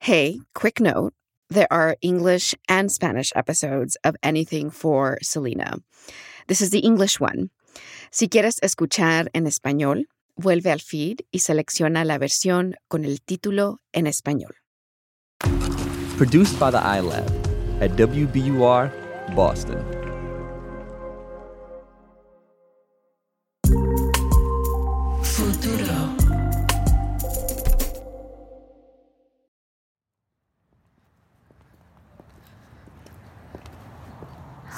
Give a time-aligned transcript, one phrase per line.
[0.00, 1.14] Hey, quick note.
[1.48, 5.78] There are English and Spanish episodes of Anything for Selena.
[6.48, 7.50] This is the English one.
[8.10, 10.04] Si quieres escuchar en español,
[10.36, 14.54] vuelve al feed y selecciona la versión con el título en español.
[16.16, 17.26] Produced by the iLab
[17.80, 18.90] at WBUR
[19.34, 20.05] Boston.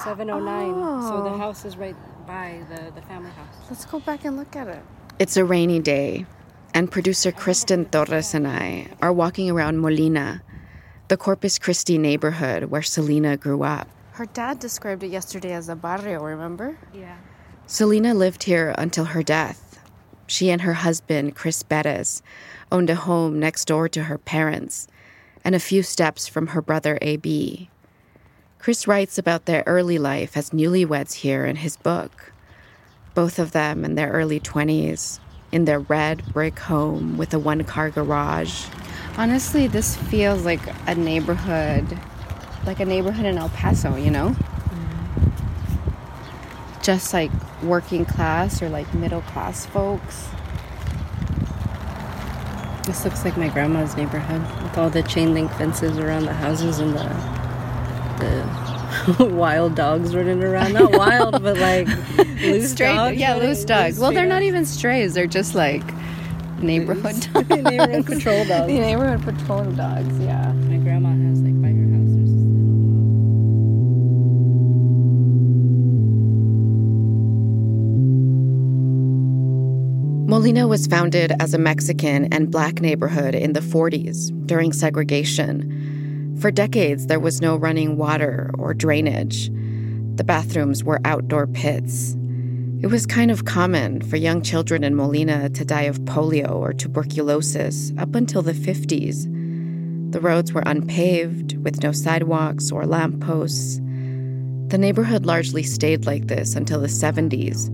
[0.08, 0.72] Seven oh nine.
[1.02, 1.36] So the oh.
[1.36, 1.94] house is right
[2.26, 3.54] by the, the family house.
[3.68, 4.82] Let's go back and look at it.
[5.18, 6.24] It's a rainy day,
[6.72, 10.42] and producer Kristen Torres and I are walking around Molina,
[11.08, 13.86] the Corpus Christi neighborhood where Selena grew up.
[14.12, 16.78] Her dad described it yesterday as a barrio, remember?
[16.94, 17.18] Yeah.
[17.66, 19.78] Selena lived here until her death.
[20.26, 22.22] She and her husband, Chris Perez,
[22.72, 24.88] owned a home next door to her parents
[25.44, 27.68] and a few steps from her brother AB.
[28.68, 32.34] Chris writes about their early life as newlyweds here in his book.
[33.14, 35.20] Both of them in their early 20s,
[35.50, 38.66] in their red brick home with a one car garage.
[39.16, 41.98] Honestly, this feels like a neighborhood,
[42.66, 44.32] like a neighborhood in El Paso, you know?
[44.32, 45.30] Mm-hmm.
[46.82, 47.30] Just like
[47.62, 50.28] working class or like middle class folks.
[52.84, 56.80] This looks like my grandma's neighborhood with all the chain link fences around the houses
[56.80, 57.37] and the
[58.18, 60.72] the wild dogs running around.
[60.72, 61.86] Not wild, but like
[62.42, 63.16] loose Stray, dogs.
[63.18, 63.98] yeah, loose dogs.
[63.98, 65.14] Well, they're not even strays.
[65.14, 65.82] They're just like
[66.60, 67.26] neighborhood dogs.
[67.48, 67.48] dogs.
[67.62, 68.72] neighborhood patrol The dogs.
[68.72, 70.52] neighborhood patrol dogs, yeah.
[70.52, 72.14] My grandma has like by her house.
[72.14, 72.28] There's
[80.28, 85.77] Molina was founded as a Mexican and black neighborhood in the 40s during segregation.
[86.40, 89.50] For decades, there was no running water or drainage.
[90.14, 92.16] The bathrooms were outdoor pits.
[92.80, 96.72] It was kind of common for young children in Molina to die of polio or
[96.72, 100.12] tuberculosis up until the 50s.
[100.12, 103.78] The roads were unpaved, with no sidewalks or lampposts.
[104.68, 107.68] The neighborhood largely stayed like this until the 70s,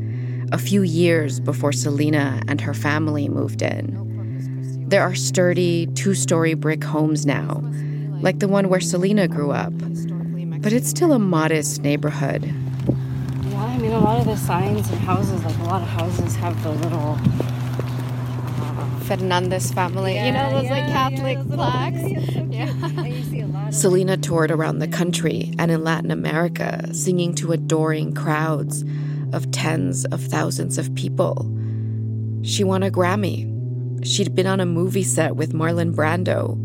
[0.55, 4.87] a few years before Selena and her family moved in.
[4.89, 7.63] There are sturdy, two story brick homes now,
[8.25, 9.75] like the one where Selena grew up,
[10.63, 12.43] but it's still a modest neighborhood.
[12.47, 16.35] Yeah, I mean, a lot of the signs and houses, like a lot of houses,
[16.37, 17.19] have the little.
[19.05, 22.01] Fernandez family, you know, those like Catholic yeah, plaques.
[23.79, 28.83] Selena toured around the country and in Latin America, singing to adoring crowds
[29.35, 31.47] of tens of thousands of people.
[32.41, 33.51] She won a Grammy.
[34.07, 36.64] She'd been on a movie set with Marlon Brando.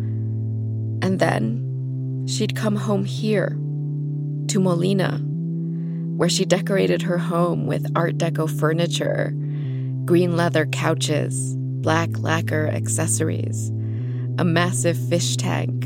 [1.02, 3.58] And then she'd come home here,
[4.48, 5.20] to Molina,
[6.18, 9.32] where she decorated her home with Art Deco furniture,
[10.06, 13.70] green leather couches, black lacquer accessories,
[14.38, 15.86] a massive fish tank.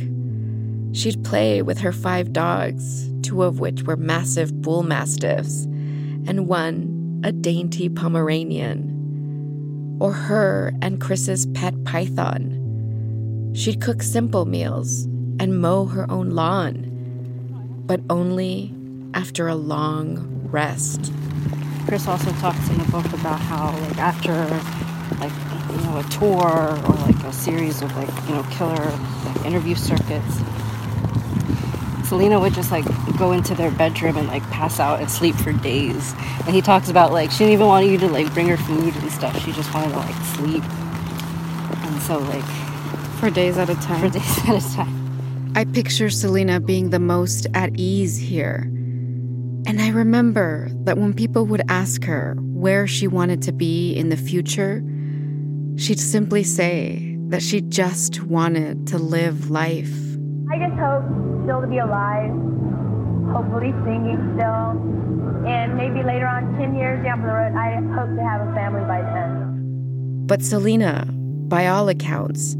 [0.95, 5.65] She'd play with her five dogs, two of which were massive bull mastiffs,
[6.25, 8.89] and one a dainty Pomeranian.
[9.99, 12.62] Or her and Chris's pet python.
[13.53, 15.05] She'd cook simple meals
[15.39, 18.73] and mow her own lawn, but only
[19.13, 21.11] after a long rest.
[21.87, 24.33] Chris also talks in the book about how, like, after,
[25.19, 25.31] like,
[25.71, 28.91] you know, a tour or like a series of like, you know, killer
[29.25, 30.39] like interview circuits,
[32.07, 32.85] Selena would just like
[33.17, 36.13] go into their bedroom and like pass out and sleep for days.
[36.45, 38.95] And he talks about like she didn't even want you to like bring her food
[38.95, 39.35] and stuff.
[39.43, 40.63] She just wanted to like sleep.
[40.63, 42.45] And so like
[43.23, 44.01] For days at a time.
[44.01, 45.53] For days at a time.
[45.55, 48.63] I picture Selena being the most at ease here.
[49.65, 54.09] And I remember that when people would ask her where she wanted to be in
[54.09, 54.83] the future,
[55.77, 59.95] she'd simply say that she just wanted to live life.
[60.51, 61.05] I just hope
[61.45, 62.29] still to be alive,
[63.31, 68.21] hopefully singing still, and maybe later on, 10 years down the road, I hope to
[68.21, 70.25] have a family by then.
[70.27, 71.07] But Selena,
[71.47, 72.57] by all accounts,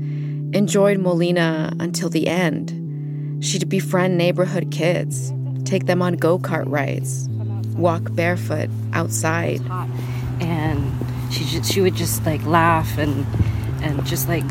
[0.54, 3.44] enjoyed Molina until the end.
[3.44, 5.34] She'd befriend neighborhood kids,
[5.66, 7.28] take them on go kart rides,
[7.76, 9.62] walk barefoot outside.
[10.40, 10.92] And
[11.32, 13.26] she just, she would just like laugh and
[13.82, 14.50] and just like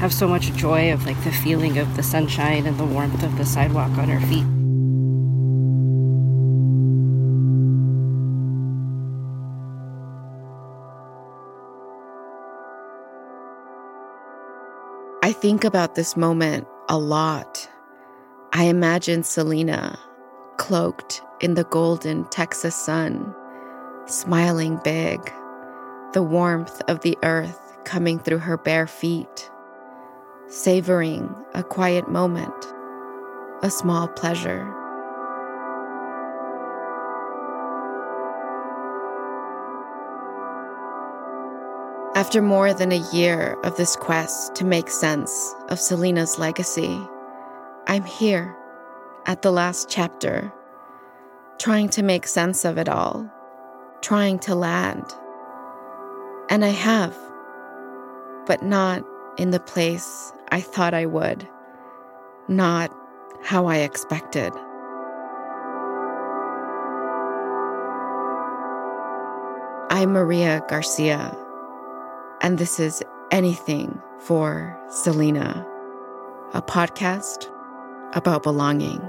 [0.00, 3.38] have so much joy of like the feeling of the sunshine and the warmth of
[3.38, 4.55] the sidewalk on her feet.
[15.26, 17.68] I think about this moment a lot.
[18.52, 19.98] I imagine Selena
[20.56, 23.34] cloaked in the golden Texas sun,
[24.06, 25.18] smiling big,
[26.12, 29.50] the warmth of the earth coming through her bare feet,
[30.46, 32.54] savoring a quiet moment,
[33.64, 34.72] a small pleasure.
[42.16, 46.98] After more than a year of this quest to make sense of Selena's legacy,
[47.88, 48.56] I'm here
[49.26, 50.50] at the last chapter,
[51.58, 53.30] trying to make sense of it all,
[54.00, 55.04] trying to land.
[56.48, 57.14] And I have,
[58.46, 59.04] but not
[59.36, 61.46] in the place I thought I would,
[62.48, 62.90] not
[63.42, 64.54] how I expected.
[69.90, 71.36] I'm Maria Garcia,
[72.46, 73.02] and this is
[73.32, 75.66] Anything for Selena,
[76.54, 77.50] a podcast
[78.12, 79.00] about belonging.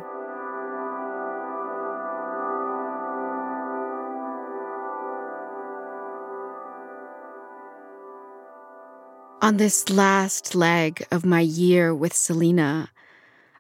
[9.44, 12.90] On this last leg of my year with Selena,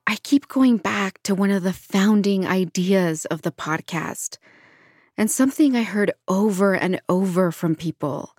[0.07, 4.39] I keep going back to one of the founding ideas of the podcast
[5.15, 8.35] and something I heard over and over from people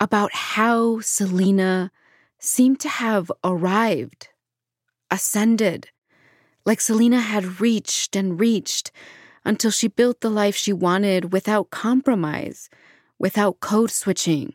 [0.00, 1.92] about how Selena
[2.38, 4.28] seemed to have arrived,
[5.10, 5.90] ascended,
[6.64, 8.90] like Selena had reached and reached
[9.44, 12.70] until she built the life she wanted without compromise,
[13.18, 14.54] without code switching,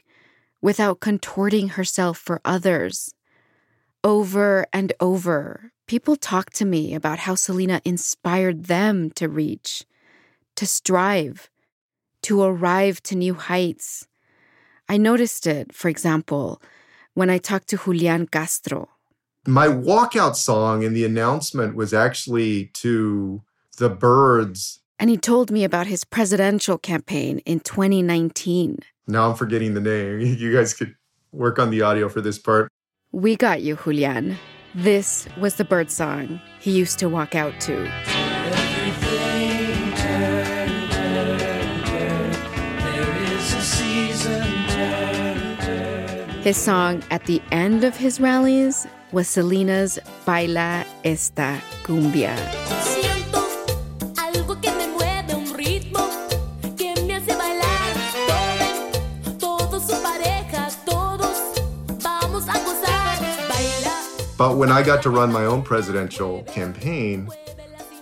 [0.61, 3.13] without contorting herself for others.
[4.03, 9.85] Over and over, people talk to me about how Selena inspired them to reach,
[10.55, 11.49] to strive,
[12.23, 14.07] to arrive to new heights.
[14.87, 16.61] I noticed it, for example,
[17.13, 18.89] when I talked to Julian Castro.
[19.47, 23.41] My walkout song in the announcement was actually to
[23.77, 24.79] the birds.
[24.99, 28.79] And he told me about his presidential campaign in 2019.
[29.07, 30.19] Now I'm forgetting the name.
[30.39, 30.95] You guys could
[31.31, 32.71] work on the audio for this part.
[33.11, 34.37] We got you, Julian.
[34.73, 37.85] This was the bird song he used to walk out to.
[46.45, 52.35] His song at the end of his rallies was Selena's Baila Esta Cumbia.
[64.37, 67.27] But when I got to run my own presidential campaign,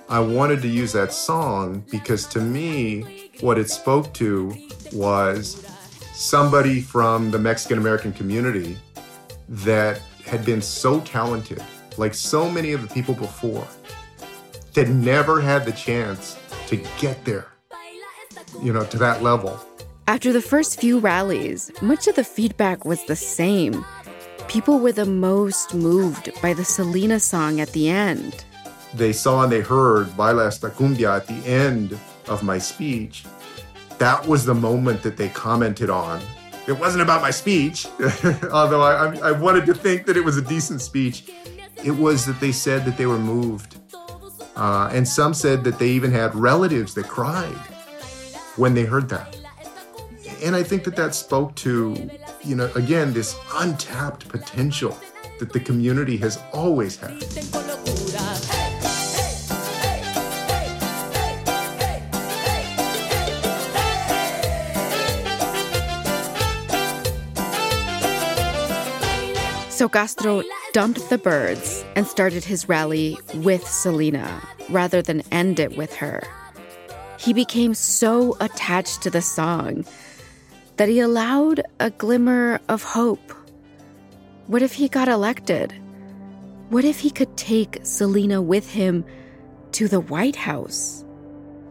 [0.10, 4.54] I wanted to use that song because to me, what it spoke to
[4.92, 5.66] was
[6.14, 8.78] somebody from the Mexican American community
[9.50, 11.62] that had been so talented,
[11.98, 13.68] like so many of the people before,
[14.74, 17.48] that never had the chance to get there,
[18.62, 19.60] you know, to that level.
[20.08, 23.86] After the first few rallies, much of the feedback was the same
[24.54, 28.46] people were the most moved by the Selena song at the end.
[28.94, 33.26] They saw and they heard Baila esta cumbia at the end of my speech.
[34.04, 36.22] That was the moment that they commented on.
[36.68, 37.88] It wasn't about my speech,
[38.52, 41.32] although I, I, wanted to think that it was a decent speech.
[41.86, 43.78] It was that they said that they were moved.
[44.58, 47.56] Uh, and some said that they even had relatives that cried
[48.58, 49.38] when they heard that.
[50.44, 52.10] And I think that that spoke to
[52.44, 54.98] you know, again, this untapped potential
[55.40, 57.24] that the community has always had.
[69.84, 75.76] So Castro dumped the birds and started his rally with Selena rather than end it
[75.76, 76.24] with her.
[77.20, 79.84] He became so attached to the song
[80.78, 83.34] that he allowed a glimmer of hope.
[84.48, 85.74] What if he got elected?
[86.70, 89.04] What if he could take Selena with him
[89.74, 91.04] to the White House?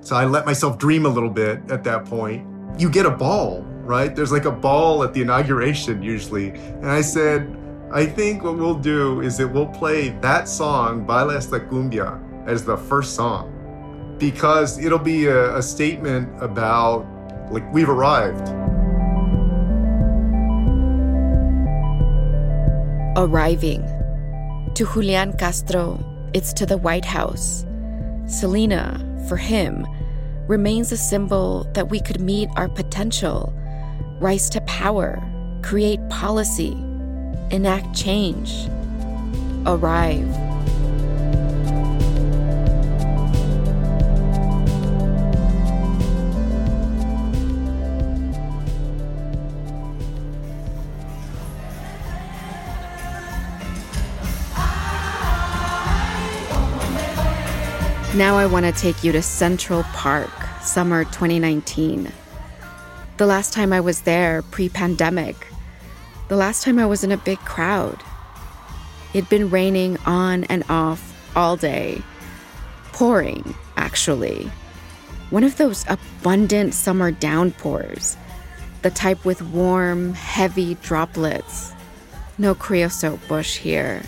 [0.03, 2.47] So I let myself dream a little bit at that point.
[2.79, 4.15] You get a ball, right?
[4.15, 6.51] There's like a ball at the inauguration usually.
[6.51, 7.57] And I said,
[7.95, 12.65] I think what we'll do is that we'll play that song, Baila esta cumbia, as
[12.65, 13.53] the first song.
[14.17, 17.07] Because it'll be a, a statement about,
[17.51, 18.49] like, we've arrived.
[23.15, 23.83] Arriving.
[24.75, 26.01] To Julian Castro,
[26.33, 27.67] it's to the White House.
[28.25, 28.97] Selena,
[29.29, 29.87] for him,
[30.49, 33.53] remains a symbol that we could meet our potential,
[34.19, 35.23] rise to power,
[35.63, 36.75] create policy,
[37.53, 38.67] enact change,
[39.67, 40.27] arrive.
[58.15, 60.31] Now I want to take you to Central Park,
[60.63, 62.11] summer 2019.
[63.19, 65.47] The last time I was there, pre pandemic,
[66.33, 68.03] the last time I was in a big crowd.
[69.13, 72.01] It'd been raining on and off all day,
[72.93, 74.51] pouring, actually.
[75.29, 78.17] One of those abundant summer downpours,
[78.81, 81.75] the type with warm, heavy droplets.
[82.39, 84.03] No creosote bush here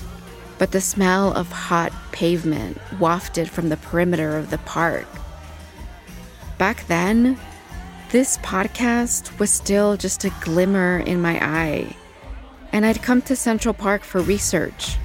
[0.57, 5.07] but the smell of hot pavement wafted from the perimeter of the park.
[6.57, 7.37] Back then,
[8.13, 11.97] this podcast was still just a glimmer in my eye,
[12.75, 14.97] and I'd come to Central Park for research.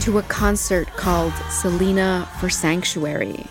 [0.00, 3.44] To a concert called Selena for Sanctuary.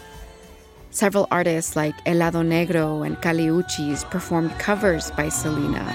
[0.89, 5.85] Several artists like Helado Negro and Kali Uchis performed covers by Selena.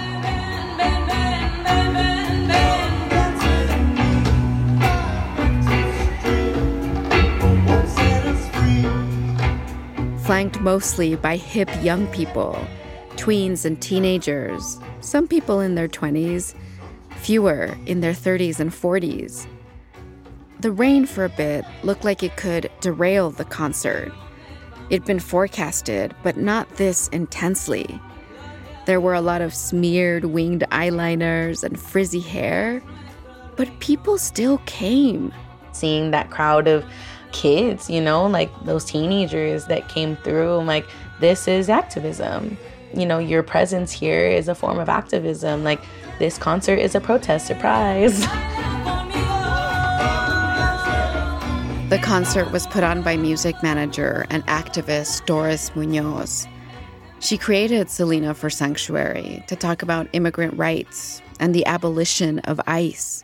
[10.25, 12.57] flanked mostly by hip young people,
[13.21, 16.55] tweens and teenagers, some people in their 20s,
[17.17, 19.47] fewer in their 30s and 40s.
[20.61, 24.11] The rain for a bit looked like it could derail the concert.
[24.89, 28.01] It'd been forecasted, but not this intensely.
[28.87, 32.83] There were a lot of smeared winged eyeliners and frizzy hair,
[33.55, 35.31] but people still came.
[35.73, 36.87] Seeing that crowd of
[37.33, 40.61] kids, you know, like those teenagers that came through.
[40.61, 40.87] I'm like,
[41.21, 42.57] this is activism.
[42.95, 45.65] You know, your presence here is a form of activism.
[45.65, 45.81] Like,
[46.19, 48.21] this concert is a protest surprise.
[51.89, 56.47] the concert was put on by music manager and activist Doris Munoz.
[57.21, 63.23] She created Selena for Sanctuary to talk about immigrant rights and the abolition of ICE.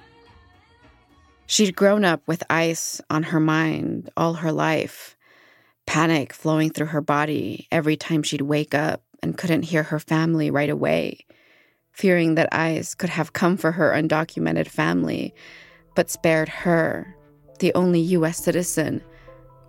[1.46, 5.16] She'd grown up with ice on her mind all her life,
[5.86, 10.50] panic flowing through her body every time she'd wake up and couldn't hear her family
[10.50, 11.24] right away,
[11.92, 15.34] fearing that ICE could have come for her undocumented family,
[15.94, 17.16] but spared her,
[17.58, 19.02] the only US citizen,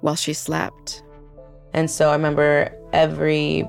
[0.01, 1.03] while she slept.
[1.73, 3.67] And so I remember every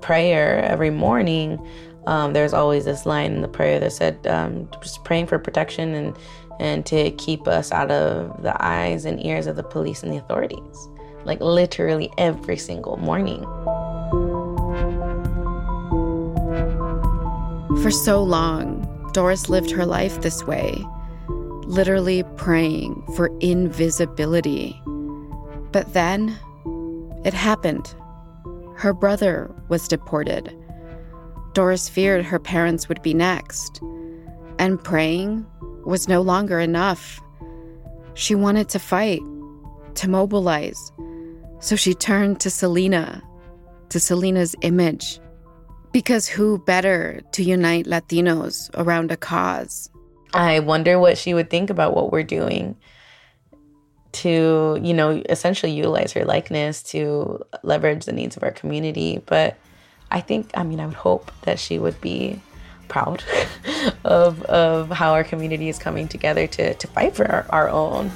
[0.00, 1.58] prayer, every morning,
[2.06, 5.94] um, there's always this line in the prayer that said, um, just praying for protection
[5.94, 6.16] and
[6.58, 10.18] and to keep us out of the eyes and ears of the police and the
[10.18, 10.88] authorities.
[11.24, 13.44] Like literally every single morning.
[17.78, 20.84] For so long, Doris lived her life this way,
[21.64, 24.80] literally praying for invisibility.
[25.72, 26.36] But then
[27.24, 27.94] it happened.
[28.76, 30.54] Her brother was deported.
[31.52, 33.80] Doris feared her parents would be next.
[34.58, 35.46] And praying
[35.84, 37.20] was no longer enough.
[38.14, 39.22] She wanted to fight,
[39.94, 40.92] to mobilize.
[41.60, 43.22] So she turned to Selena,
[43.90, 45.20] to Selena's image.
[45.92, 49.90] Because who better to unite Latinos around a cause?
[50.32, 52.76] I wonder what she would think about what we're doing
[54.12, 59.22] to, you know, essentially utilize her likeness to leverage the needs of our community.
[59.26, 59.56] But
[60.10, 62.40] I think, I mean, I would hope that she would be
[62.88, 63.24] proud
[64.04, 68.10] of, of how our community is coming together to, to fight for our, our own.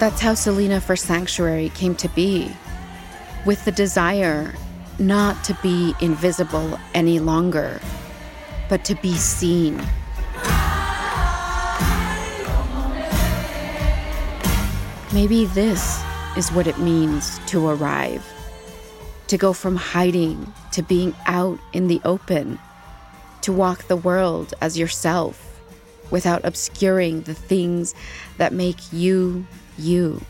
[0.00, 2.50] That's how Selena for Sanctuary came to be,
[3.46, 4.54] with the desire
[4.98, 7.80] not to be invisible any longer,
[8.68, 9.76] but to be seen.
[15.12, 16.02] Maybe this
[16.36, 18.24] is what it means to arrive
[19.28, 22.58] to go from hiding to being out in the open,
[23.40, 25.60] to walk the world as yourself
[26.10, 27.94] without obscuring the things
[28.36, 29.46] that make you
[29.78, 30.20] you.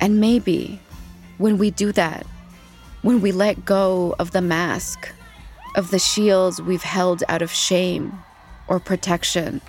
[0.00, 0.80] And maybe
[1.38, 2.26] when we do that,
[3.02, 5.12] when we let go of the mask,
[5.74, 8.12] of the shields we've held out of shame
[8.68, 9.60] or protection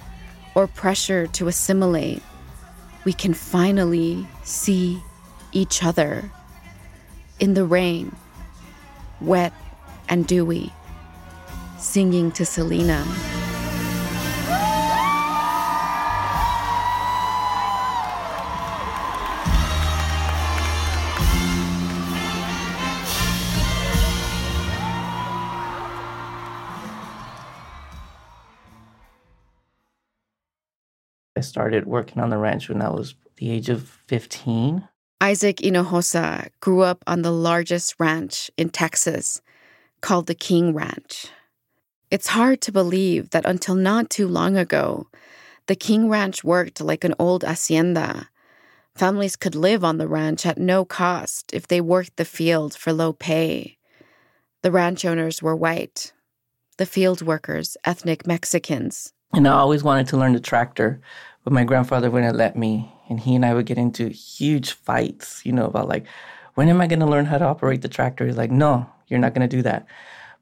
[0.55, 2.21] or pressure to assimilate,
[3.05, 5.01] we can finally see
[5.51, 6.29] each other
[7.39, 8.15] in the rain,
[9.21, 9.53] wet
[10.09, 10.71] and dewy,
[11.77, 13.03] singing to Selena.
[31.35, 34.87] I started working on the ranch when I was the age of 15.
[35.19, 39.41] Isaac Hinojosa grew up on the largest ranch in Texas
[40.01, 41.27] called the King Ranch.
[42.11, 45.07] It's hard to believe that until not too long ago,
[45.65, 48.29] the King Ranch worked like an old hacienda.
[48.95, 52.93] Families could live on the ranch at no cost if they worked the field for
[52.93, 53.77] low pay.
[54.61, 56.13] The ranch owners were white,
[56.77, 59.13] the field workers, ethnic Mexicans.
[59.33, 61.01] And I always wanted to learn the tractor,
[61.43, 62.91] but my grandfather wouldn't let me.
[63.09, 66.05] And he and I would get into huge fights, you know, about like,
[66.53, 68.27] when am I going to learn how to operate the tractor?
[68.27, 69.87] He's like, no, you're not going to do that.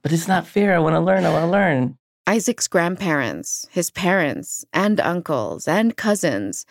[0.02, 0.76] But it's not fair.
[0.76, 1.26] I want to learn.
[1.26, 1.98] I want to learn.
[2.28, 6.66] Isaac's grandparents, his parents, and uncles and cousins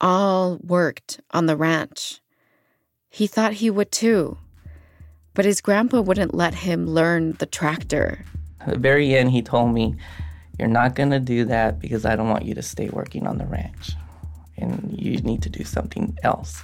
[0.00, 2.20] all worked on the ranch.
[3.08, 4.38] He thought he would too,
[5.34, 8.24] but his grandpa wouldn't let him learn the tractor.
[8.60, 9.96] At the very end, he told me,
[10.58, 13.38] You're not going to do that because I don't want you to stay working on
[13.38, 13.92] the ranch.
[14.56, 16.62] And you need to do something else.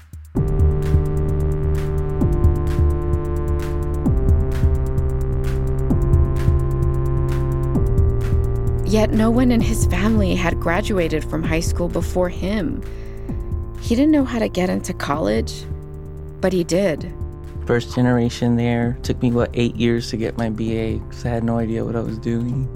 [8.87, 12.83] Yet no one in his family had graduated from high school before him.
[13.81, 15.64] He didn't know how to get into college,
[16.40, 17.12] but he did.
[17.66, 18.96] First generation there.
[19.03, 21.96] Took me, what, eight years to get my BA because I had no idea what
[21.96, 22.68] I was doing.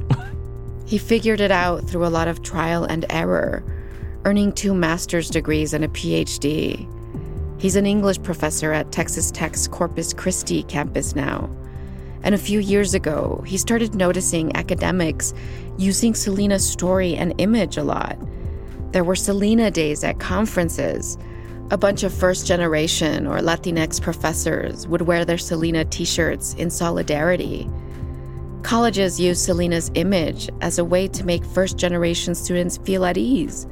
[0.91, 3.63] He figured it out through a lot of trial and error,
[4.25, 6.85] earning two master's degrees and a PhD.
[7.61, 11.49] He's an English professor at Texas Tech's Corpus Christi campus now.
[12.25, 15.33] And a few years ago, he started noticing academics
[15.79, 18.19] using Selena's story and image a lot.
[18.91, 21.17] There were Selena days at conferences.
[21.71, 26.69] A bunch of first generation or Latinx professors would wear their Selena t shirts in
[26.69, 27.71] solidarity.
[28.63, 33.67] Colleges use Selena's image as a way to make first generation students feel at ease,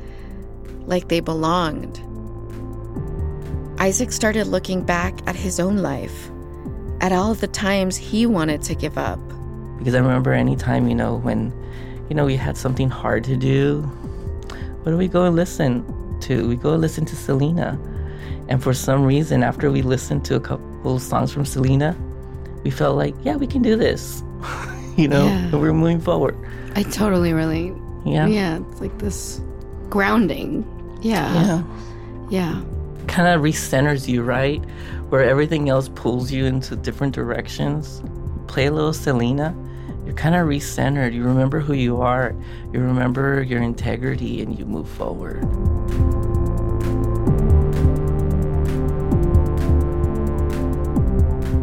[0.86, 2.00] like they belonged.
[3.78, 6.30] Isaac started looking back at his own life
[7.00, 9.20] at all the times he wanted to give up.
[9.78, 11.52] Because I remember any time, you know, when,
[12.08, 13.82] you know, we had something hard to do,
[14.82, 15.84] what do we go and listen
[16.22, 16.48] to?
[16.48, 17.78] We go and listen to Selena.
[18.48, 21.96] And for some reason, after we listened to a couple songs from Selena,
[22.64, 24.24] we felt like, yeah, we can do this.
[25.02, 25.56] you know, yeah.
[25.56, 26.36] we're moving forward.
[26.74, 27.72] I totally relate.
[28.04, 28.26] Yeah.
[28.26, 28.60] Yeah.
[28.70, 29.40] It's like this
[29.88, 30.66] grounding.
[31.02, 31.32] Yeah.
[31.34, 31.62] Yeah.
[32.30, 32.62] Yeah.
[33.06, 34.62] Kind of recenters you, right?
[35.08, 38.02] where everything else pulls you into different directions.
[38.46, 39.56] Play a little Selena,
[40.04, 41.14] you're kind of recentered.
[41.14, 42.34] You remember who you are,
[42.72, 45.42] you remember your integrity, and you move forward.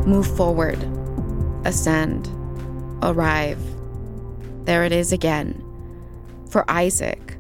[0.08, 0.80] Move forward,
[1.66, 2.30] ascend,
[3.02, 3.60] arrive.
[4.66, 5.62] There it is again.
[6.50, 7.38] For Isaac,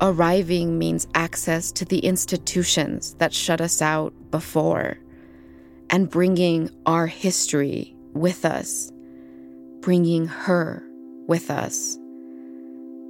[0.00, 4.98] arriving means access to the institutions that shut us out before
[5.90, 8.90] and bringing our history with us,
[9.80, 10.82] bringing her
[11.26, 11.96] with us.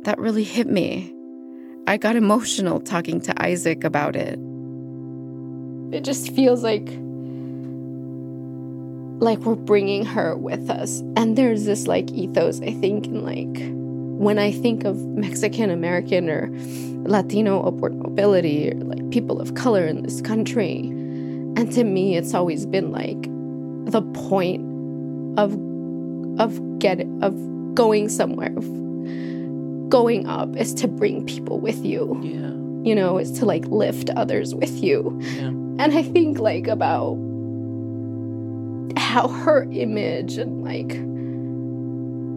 [0.02, 1.14] That really hit me.
[1.86, 4.38] I got emotional talking to Isaac about it.
[5.92, 6.88] It just feels like
[9.20, 11.00] like we're bringing her with us.
[11.16, 13.70] And there's this like ethos I think in like
[14.18, 16.50] when I think of Mexican American or
[17.08, 20.80] Latino upward mobility or like people of color in this country,
[21.56, 23.22] and to me, it's always been like
[23.90, 24.62] the point
[25.38, 25.52] of
[26.40, 27.34] of get of
[27.74, 28.68] going somewhere, of
[29.90, 32.18] going up, is to bring people with you.
[32.22, 32.50] Yeah.
[32.82, 35.18] you know, is to like lift others with you.
[35.22, 35.48] Yeah.
[35.48, 37.16] And I think like about
[38.96, 40.92] how her image and like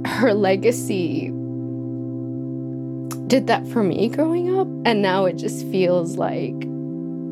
[0.08, 1.32] her legacy
[3.28, 4.68] did that for me growing up.
[4.86, 6.54] And now it just feels like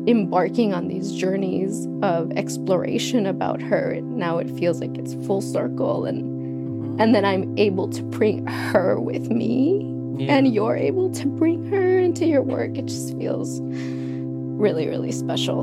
[0.08, 4.00] embarking on these journeys of exploration about her.
[4.02, 7.00] Now it feels like it's full circle and mm-hmm.
[7.00, 10.34] and then I'm able to bring her with me Yeah.
[10.34, 12.76] and you're able to bring her into your work.
[12.76, 15.62] It just feels really, really special.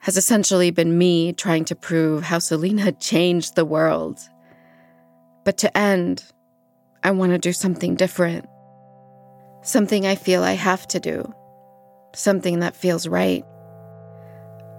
[0.00, 4.20] has essentially been me trying to prove how Selena changed the world.
[5.44, 6.24] But to end,
[7.02, 8.46] I want to do something different.
[9.62, 11.32] Something I feel I have to do.
[12.14, 13.44] Something that feels right.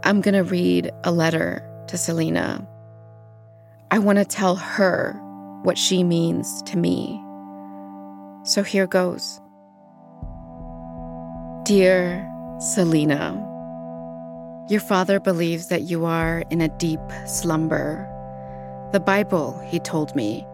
[0.04, 2.66] I'm going to read a letter to Selena.
[3.92, 5.14] I want to tell her
[5.64, 7.22] what she means to me.
[8.44, 9.42] So here goes.
[11.66, 12.26] Dear
[12.60, 13.46] Selena,
[14.70, 18.08] your father believes that you are in a deep slumber.
[18.92, 20.46] The Bible, he told me,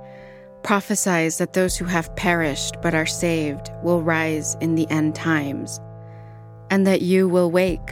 [0.63, 5.81] prophesies that those who have perished but are saved will rise in the end times,
[6.69, 7.91] and that you will wake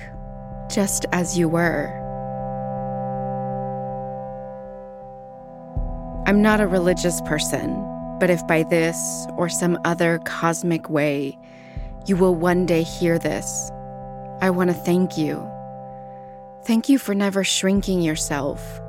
[0.73, 1.99] just as you were.
[6.25, 7.75] I'm not a religious person,
[8.19, 11.37] but if by this or some other cosmic way
[12.05, 13.69] you will one day hear this,
[14.41, 15.52] I want to thank you.
[16.65, 18.79] Thank you for never shrinking yourself,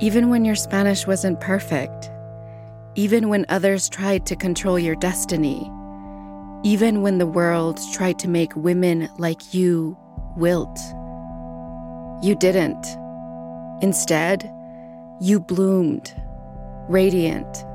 [0.00, 2.10] even when your Spanish wasn't perfect,
[2.94, 5.70] even when others tried to control your destiny,
[6.64, 9.98] even when the world tried to make women like you
[10.34, 10.78] wilt.
[12.22, 12.86] You didn't.
[13.82, 14.50] Instead,
[15.20, 16.10] you bloomed,
[16.88, 17.66] radiant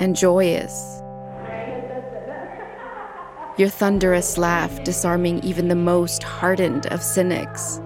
[0.00, 1.00] and joyous.
[3.58, 7.80] Your thunderous laugh disarming even the most hardened of cynics.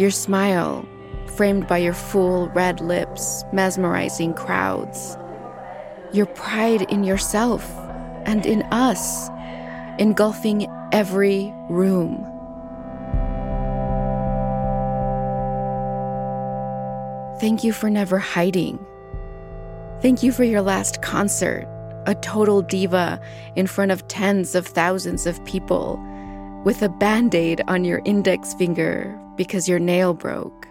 [0.00, 0.88] Your smile,
[1.36, 5.18] framed by your full red lips, mesmerizing crowds.
[6.10, 7.70] Your pride in yourself
[8.24, 9.28] and in us,
[9.98, 12.16] engulfing every room.
[17.38, 18.78] Thank you for never hiding.
[20.00, 21.68] Thank you for your last concert,
[22.06, 23.20] a total diva
[23.54, 26.02] in front of tens of thousands of people,
[26.64, 30.68] with a band aid on your index finger because your nail broke.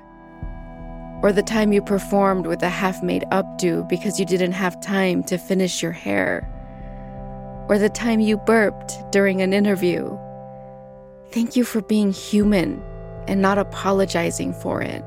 [1.23, 5.23] Or the time you performed with a half made updo because you didn't have time
[5.23, 6.47] to finish your hair.
[7.67, 10.15] Or the time you burped during an interview.
[11.31, 12.81] Thank you for being human
[13.27, 15.03] and not apologizing for it.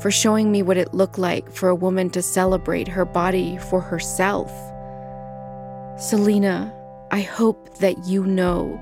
[0.00, 3.80] For showing me what it looked like for a woman to celebrate her body for
[3.80, 4.52] herself.
[5.98, 6.74] Selena,
[7.12, 8.80] I hope that you know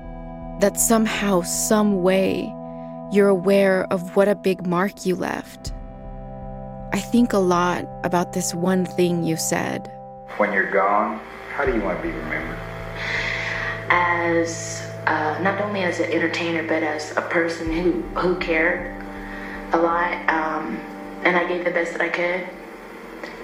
[0.59, 2.53] that somehow, some way,
[3.11, 5.73] you're aware of what a big mark you left.
[6.93, 9.91] I think a lot about this one thing you said.
[10.37, 11.19] When you're gone,
[11.53, 12.57] how do you want to be remembered?
[13.89, 18.95] As uh, not only as an entertainer, but as a person who who cared
[19.73, 20.77] a lot, um,
[21.23, 22.47] and I gave the best that I could,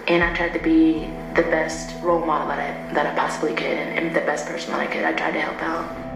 [0.08, 3.66] and I tried to be the best role model that I that I possibly could,
[3.66, 5.04] and, and the best person that I could.
[5.04, 6.09] I tried to help out.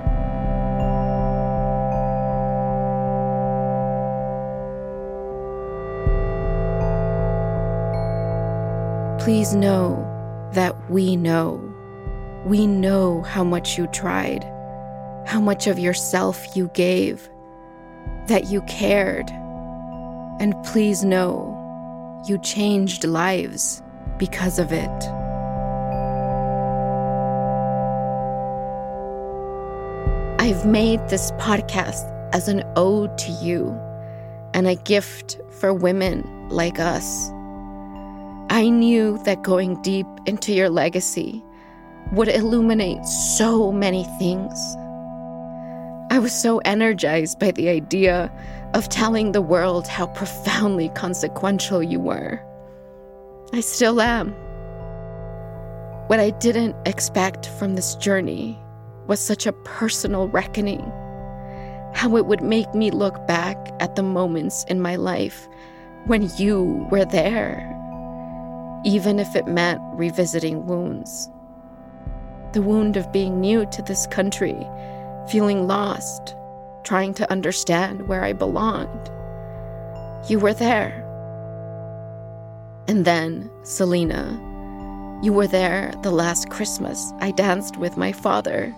[9.23, 9.95] Please know
[10.51, 11.61] that we know.
[12.45, 14.43] We know how much you tried.
[15.25, 17.29] how much of yourself you gave,
[18.27, 19.29] that you cared.
[20.39, 21.49] And please know
[22.27, 23.81] you changed lives
[24.17, 24.89] because of it.
[30.39, 33.69] I've made this podcast as an ode to you
[34.53, 37.31] and a gift for women like us.
[38.53, 41.43] I knew that going deep into your legacy
[42.11, 44.53] would illuminate so many things.
[46.11, 48.31] I was so energized by the idea
[48.75, 52.39] of telling the world how profoundly consequential you were.
[53.53, 54.33] I still am.
[56.05, 58.55] What I didn't expect from this journey
[59.07, 60.83] was such a personal reckoning.
[61.95, 65.49] How it would make me look back at the moments in my life
[66.05, 67.73] when you were there,
[68.83, 71.29] even if it meant revisiting wounds.
[72.53, 74.67] The wound of being new to this country,
[75.29, 76.35] feeling lost,
[76.83, 79.09] trying to understand where I belonged.
[80.29, 80.99] You were there.
[82.87, 84.39] And then, Selena,
[85.23, 88.75] you were there the last Christmas I danced with my father.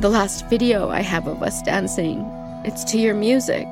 [0.00, 2.20] The last video I have of us dancing,
[2.64, 3.66] it's to your music.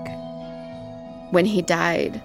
[1.30, 2.22] When he died,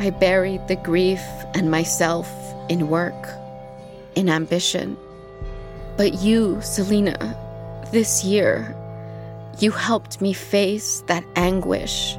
[0.00, 1.20] I buried the grief
[1.54, 2.30] and myself
[2.68, 3.28] in work,
[4.14, 4.96] in ambition.
[5.96, 7.36] But you, Selena,
[7.90, 8.76] this year,
[9.58, 12.16] you helped me face that anguish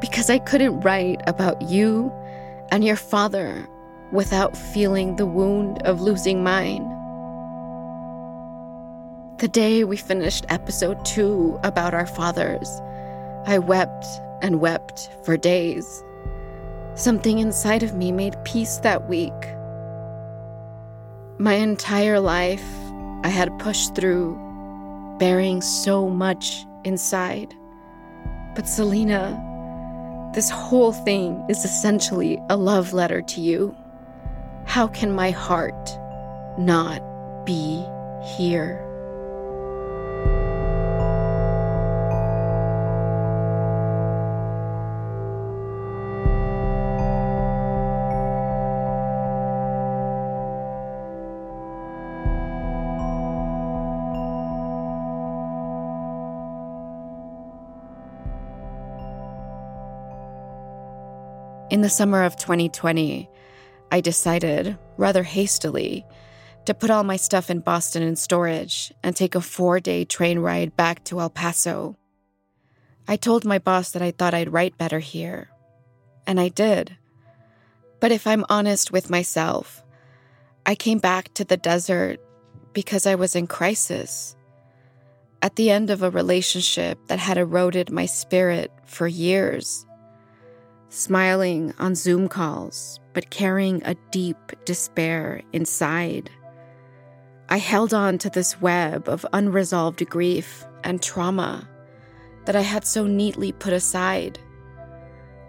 [0.00, 2.10] because I couldn't write about you
[2.72, 3.68] and your father
[4.10, 6.82] without feeling the wound of losing mine.
[9.38, 12.68] The day we finished episode two about our fathers,
[13.46, 14.04] I wept
[14.42, 16.02] and wept for days.
[16.94, 19.32] Something inside of me made peace that week.
[21.38, 22.64] My entire life,
[23.24, 24.36] I had pushed through,
[25.18, 27.54] bearing so much inside.
[28.54, 29.40] But Selena,
[30.34, 33.74] this whole thing is essentially a love letter to you.
[34.66, 35.98] How can my heart
[36.58, 37.00] not
[37.46, 37.82] be
[38.36, 38.91] here?
[61.82, 63.28] In the summer of 2020,
[63.90, 66.06] I decided, rather hastily,
[66.64, 70.38] to put all my stuff in Boston in storage and take a four day train
[70.38, 71.96] ride back to El Paso.
[73.08, 75.50] I told my boss that I thought I'd write better here,
[76.24, 76.96] and I did.
[77.98, 79.82] But if I'm honest with myself,
[80.64, 82.20] I came back to the desert
[82.74, 84.36] because I was in crisis.
[85.42, 89.84] At the end of a relationship that had eroded my spirit for years
[90.92, 96.30] smiling on Zoom calls, but carrying a deep despair inside.
[97.48, 101.66] I held on to this web of unresolved grief and trauma
[102.44, 104.38] that I had so neatly put aside.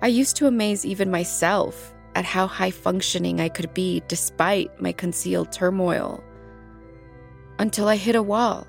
[0.02, 4.94] I used to amaze even myself at how high functioning I could be despite my
[4.94, 6.24] concealed turmoil.
[7.60, 8.66] Until I hit a wall.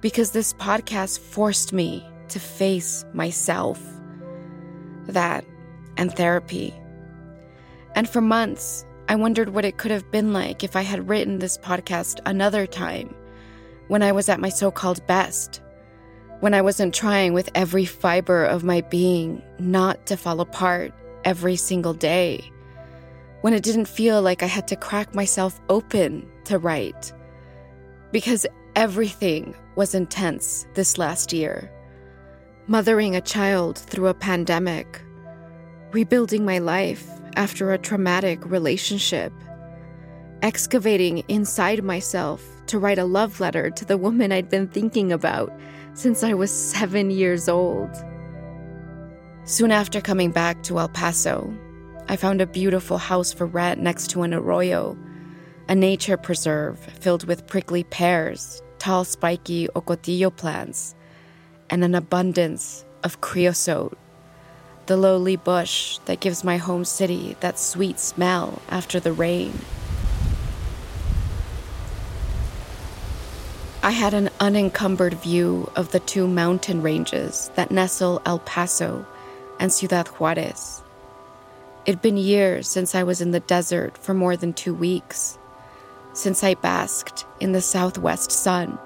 [0.00, 3.93] Because this podcast forced me to face myself
[5.06, 5.44] that,
[5.96, 6.74] and therapy.
[7.94, 11.38] And for months, I wondered what it could have been like if I had written
[11.38, 13.14] this podcast another time,
[13.88, 15.60] when I was at my so called best,
[16.40, 20.92] when I wasn't trying with every fiber of my being not to fall apart
[21.24, 22.50] every single day,
[23.42, 27.12] when it didn't feel like I had to crack myself open to write.
[28.10, 31.70] Because everything was intense this last year
[32.66, 35.02] mothering a child through a pandemic,
[35.92, 39.32] rebuilding my life after a traumatic relationship,
[40.40, 45.52] excavating inside myself to write a love letter to the woman I'd been thinking about
[45.92, 47.90] since I was seven years old.
[49.44, 51.52] Soon after coming back to El Paso,
[52.08, 54.96] I found a beautiful house for rent next to an arroyo,
[55.68, 60.94] a nature preserve filled with prickly pears, tall, spiky ocotillo plants
[61.70, 63.96] and an abundance of creosote,
[64.86, 69.52] the lowly bush that gives my home city that sweet smell after the rain.
[73.82, 79.06] I had an unencumbered view of the two mountain ranges that nestle El Paso
[79.60, 80.82] and Ciudad Juarez.
[81.84, 85.38] It'd been years since I was in the desert for more than two weeks,
[86.14, 88.78] since I basked in the southwest sun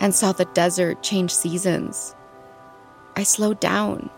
[0.00, 2.14] and saw the desert change seasons.
[3.16, 4.10] I slowed down.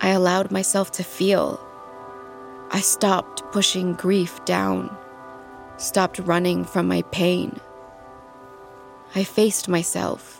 [0.00, 1.64] I allowed myself to feel.
[2.70, 4.94] I stopped pushing grief down,
[5.76, 7.58] stopped running from my pain.
[9.14, 10.38] I faced myself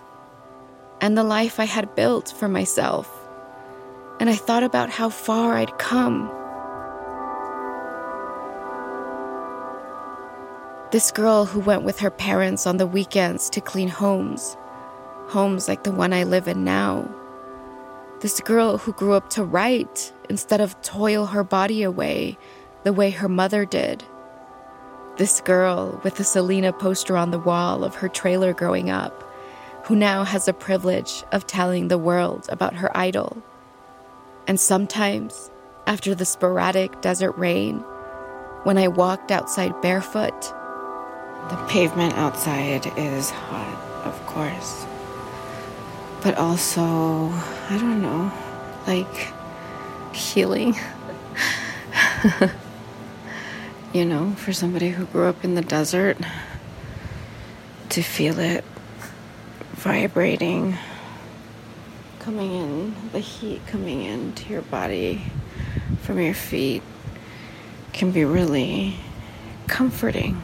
[1.01, 3.11] and the life I had built for myself,
[4.21, 6.31] and I thought about how far I'd come.
[10.90, 14.57] This girl who went with her parents on the weekends to clean homes,
[15.27, 17.07] homes like the one I live in now.
[18.20, 22.38] This girl who grew up to write instead of toil her body away
[22.85, 24.03] the way her mother did.
[25.18, 29.22] This girl with the Selena poster on the wall of her trailer growing up,
[29.85, 33.42] who now has the privilege of telling the world about her idol.
[34.46, 35.51] And sometimes,
[35.87, 37.81] after the sporadic desert rain,
[38.62, 40.55] when I walked outside barefoot,
[41.51, 44.87] the pavement outside is hot, of course.
[46.23, 47.31] But also,
[47.71, 48.31] I don't know,
[48.87, 49.33] like
[50.15, 50.75] healing.
[53.93, 56.19] you know, for somebody who grew up in the desert,
[57.91, 58.65] to feel it
[59.73, 60.77] vibrating,
[62.19, 65.23] coming in, the heat coming into your body
[66.03, 66.83] from your feet
[67.93, 68.97] can be really
[69.67, 70.41] comforting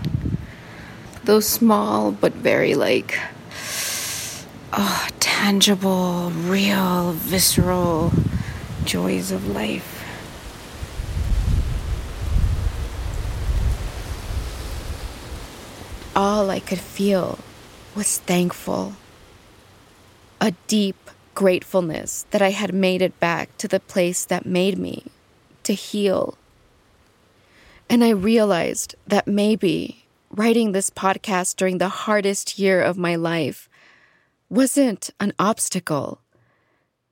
[1.24, 3.18] those small but very like
[4.76, 8.12] oh, tangible, real, visceral
[8.84, 9.90] joys of life.
[16.16, 17.38] All I could feel
[17.94, 18.94] was thankful.
[20.40, 25.04] A deep gratefulness that I had made it back to the place that made me,
[25.64, 26.36] to heal.
[27.88, 30.03] And I realized that maybe
[30.34, 33.68] writing this podcast during the hardest year of my life
[34.48, 36.20] wasn't an obstacle.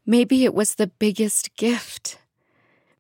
[0.05, 2.19] Maybe it was the biggest gift.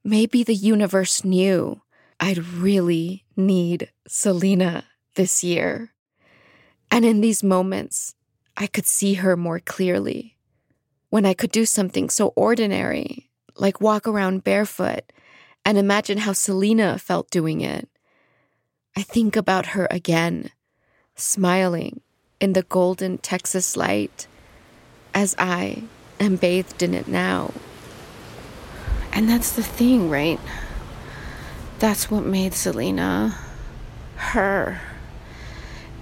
[0.04, 1.82] Maybe the universe knew
[2.20, 4.84] I'd really need Selena
[5.16, 5.92] this year.
[6.90, 8.14] And in these moments,
[8.56, 10.36] I could see her more clearly.
[11.10, 15.12] When I could do something so ordinary, like walk around barefoot,
[15.64, 17.88] and imagine how Selena felt doing it.
[18.96, 20.50] I think about her again,
[21.14, 22.00] smiling
[22.40, 24.26] in the golden Texas light
[25.14, 25.84] as I
[26.20, 27.52] am bathed in it now.
[29.12, 30.40] And that's the thing, right?
[31.78, 33.38] That's what made Selena
[34.16, 34.80] her.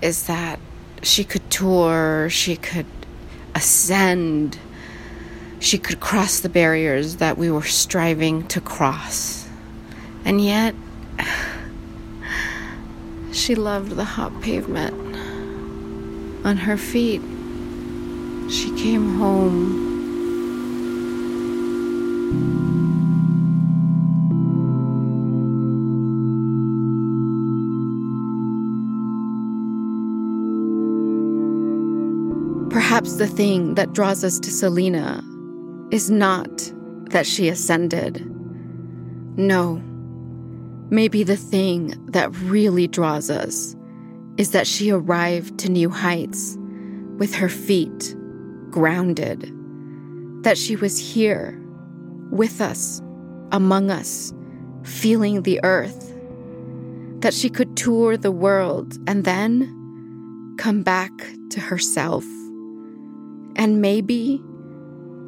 [0.03, 0.59] Is that
[1.03, 2.87] she could tour, she could
[3.55, 4.59] ascend,
[5.61, 9.49] she could cross the barriers that we were striving to cross.
[10.25, 10.75] And yet,
[13.33, 14.95] she loved the hot pavement.
[16.45, 17.21] On her feet,
[18.51, 19.89] she came home.
[32.71, 35.25] Perhaps the thing that draws us to Selena
[35.91, 36.73] is not
[37.11, 38.27] that she ascended.
[39.37, 39.83] No,
[40.91, 43.77] Maybe the thing that really draws us
[44.37, 46.59] is that she arrived to new heights
[47.19, 48.17] with her feet
[48.71, 49.53] grounded,
[50.43, 51.57] that she was here
[52.31, 53.01] with us,
[53.53, 54.33] among us,
[54.83, 56.13] feeling the earth,
[57.21, 61.13] that she could tour the world and then come back
[61.51, 62.25] to herself.
[63.55, 64.43] And maybe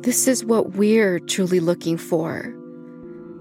[0.01, 2.53] this is what we're truly looking for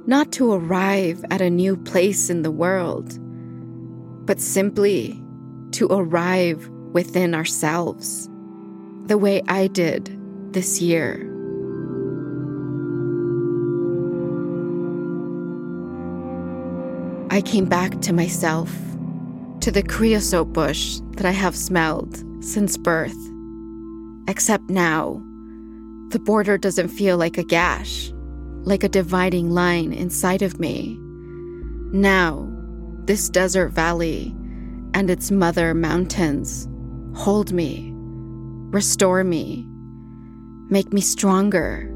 [0.07, 3.19] not to arrive at a new place in the world,
[4.25, 5.21] but simply
[5.71, 8.29] to arrive within ourselves,
[9.05, 10.17] the way I did
[10.53, 11.27] this year.
[17.29, 18.75] I came back to myself,
[19.61, 23.15] to the creosote bush that I have smelled since birth.
[24.27, 25.21] Except now,
[26.09, 28.11] the border doesn't feel like a gash
[28.63, 30.97] like a dividing line inside of me.
[31.91, 32.47] Now,
[33.05, 34.35] this desert valley
[34.93, 36.67] and its mother mountains
[37.15, 39.65] hold me, restore me,
[40.69, 41.87] make me stronger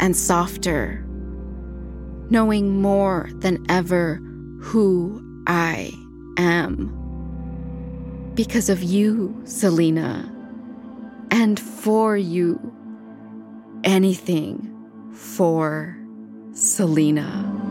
[0.00, 1.04] and softer,
[2.30, 4.20] knowing more than ever
[4.60, 5.92] who I
[6.38, 6.94] am.
[8.34, 10.32] Because of you, Selena,
[11.30, 12.74] and for you,
[13.84, 14.77] anything
[15.18, 15.98] for
[16.52, 17.67] Selena.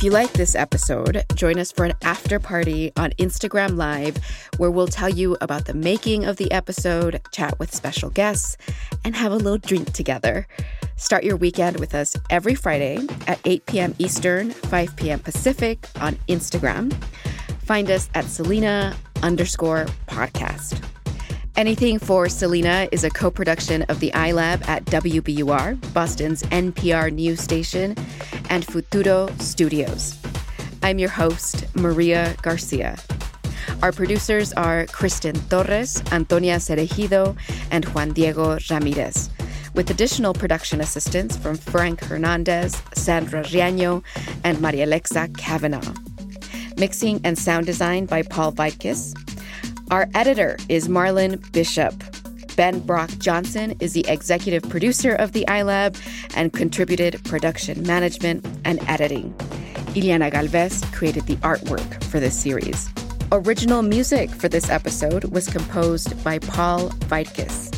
[0.00, 4.16] If you like this episode, join us for an after party on Instagram Live
[4.56, 8.56] where we'll tell you about the making of the episode, chat with special guests,
[9.04, 10.48] and have a little drink together.
[10.96, 13.94] Start your weekend with us every Friday at 8 p.m.
[13.98, 15.18] Eastern, 5 p.m.
[15.18, 16.90] Pacific on Instagram.
[17.64, 20.82] Find us at Selena underscore podcast.
[21.60, 27.38] Anything for Selena is a co production of the iLab at WBUR, Boston's NPR news
[27.42, 27.94] station,
[28.48, 30.16] and Futuro Studios.
[30.82, 32.96] I'm your host, Maria Garcia.
[33.82, 37.36] Our producers are Kristen Torres, Antonia Cereijido,
[37.70, 39.28] and Juan Diego Ramirez,
[39.74, 44.02] with additional production assistance from Frank Hernandez, Sandra Riaño,
[44.44, 45.92] and Maria Alexa Kavanaugh.
[46.78, 49.12] Mixing and sound design by Paul Vaitkus.
[49.90, 51.94] Our editor is Marlon Bishop.
[52.54, 56.00] Ben Brock Johnson is the executive producer of the iLab
[56.36, 59.34] and contributed production management and editing.
[59.96, 62.88] Ileana Galvez created the artwork for this series.
[63.32, 67.74] Original music for this episode was composed by Paul Vaitkus.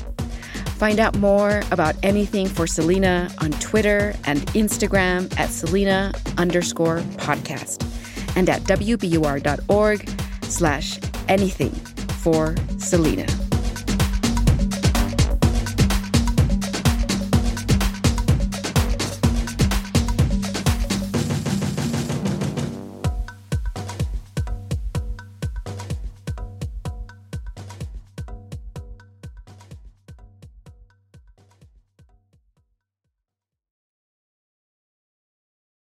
[0.76, 7.80] Find out more about anything for Selena on Twitter and Instagram at Selena underscore podcast
[8.36, 10.10] and at wbur.org
[10.42, 10.98] slash
[11.28, 11.72] anything
[12.22, 13.51] for Selena.